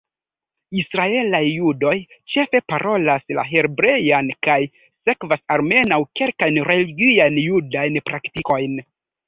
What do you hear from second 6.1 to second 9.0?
kelkajn religiajn judajn praktikojn.